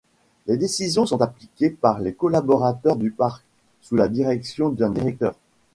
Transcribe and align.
Les 0.47 0.57
décisions 0.57 1.05
sont 1.05 1.21
appliqués 1.21 1.69
par 1.69 1.99
les 1.99 2.15
collaborateurs 2.15 2.95
du 2.95 3.11
parc, 3.11 3.43
sous 3.83 3.95
la 3.95 4.07
direction 4.07 4.69
d'un 4.69 4.89
directeur. 4.89 5.35